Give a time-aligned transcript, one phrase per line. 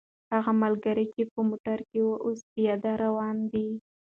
[0.35, 3.67] هغه ملګری چې په موټر کې و، اوس په پیاده روان دی.